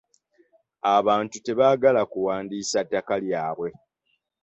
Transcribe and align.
Abantu 0.95 1.35
tebagaala 1.45 2.01
kuwandiisa 2.11 2.79
ttaka 2.85 3.15
lyabwe. 3.25 3.69